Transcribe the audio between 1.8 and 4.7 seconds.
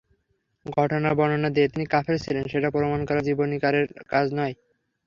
কাফের ছিলেন, সেটা প্রমাণ করা জীবনীকারের কাজ নয়।